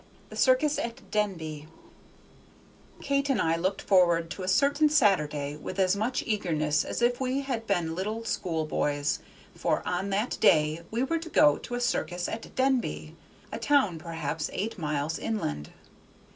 [0.31, 1.67] The Circus at Denby
[3.03, 7.21] Kate and I looked forward to a certain Saturday with as much eagerness as if
[7.21, 9.19] we had been little school boys,
[9.53, 13.15] for on that day we were to go to a circus at Denby,
[13.51, 15.69] a town perhaps eight miles inland.